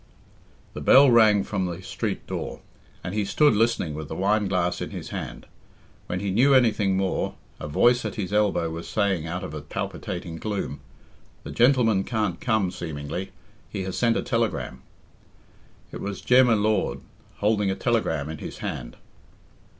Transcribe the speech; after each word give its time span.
The 0.73 0.81
bell 0.81 1.11
rang 1.11 1.43
from 1.43 1.67
the 1.67 1.79
street 1.83 2.25
door, 2.25 2.61
and 3.03 3.13
he 3.13 3.23
stood 3.23 3.53
listening 3.55 3.93
with 3.93 4.07
the 4.07 4.15
wine 4.15 4.47
glass 4.47 4.81
in 4.81 4.89
his 4.89 5.09
hand. 5.09 5.45
When 6.07 6.21
he 6.21 6.31
knew 6.31 6.55
anything 6.55 6.97
more, 6.97 7.35
a 7.59 7.67
voice 7.67 8.03
at 8.03 8.15
his 8.15 8.33
elbow 8.33 8.71
was 8.71 8.89
saying 8.89 9.27
out 9.27 9.43
of 9.43 9.53
a 9.53 9.61
palpitating 9.61 10.37
gloom, 10.37 10.79
"The 11.43 11.51
gentleman 11.51 12.03
can't 12.03 12.41
come, 12.41 12.71
seemingly; 12.71 13.31
he 13.69 13.83
has 13.83 13.95
sent 13.95 14.17
a 14.17 14.23
telegram." 14.23 14.81
It 15.91 16.01
was 16.01 16.21
Jem 16.21 16.47
y 16.47 16.55
Lord 16.55 17.01
holding 17.35 17.69
a 17.69 17.75
telegram 17.75 18.27
in 18.27 18.39
his 18.39 18.57
hand. 18.57 18.97